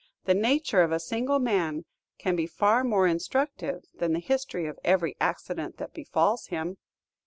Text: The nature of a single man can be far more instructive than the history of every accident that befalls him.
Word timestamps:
The 0.25 0.33
nature 0.33 0.81
of 0.81 0.91
a 0.91 0.99
single 0.99 1.37
man 1.37 1.85
can 2.17 2.35
be 2.35 2.47
far 2.47 2.83
more 2.83 3.05
instructive 3.05 3.85
than 3.93 4.13
the 4.13 4.19
history 4.19 4.65
of 4.65 4.79
every 4.83 5.15
accident 5.19 5.77
that 5.77 5.93
befalls 5.93 6.47
him. 6.47 6.77